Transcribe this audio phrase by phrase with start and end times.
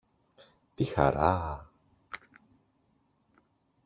[0.75, 1.67] Τι χαρά!